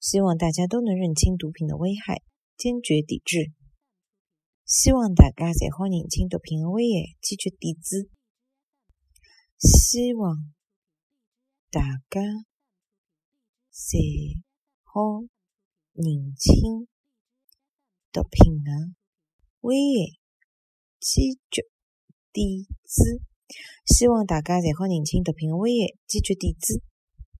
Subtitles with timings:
[0.00, 2.22] 希望大家都能认清毒品的危害
[2.56, 3.52] 坚决抵制。
[4.64, 8.10] 希望大家侪好认清毒品的危害坚决抵制。
[9.56, 10.52] 希望
[11.70, 11.80] 大
[12.10, 12.20] 家
[13.72, 14.42] 侪
[14.84, 15.24] 好
[15.94, 16.86] 认清
[18.12, 18.94] 毒品的
[19.60, 20.14] 危害
[21.00, 21.62] 坚决
[22.30, 23.22] 抵制。
[23.84, 26.87] 希望大家侪好认清毒品的危害坚决抵制。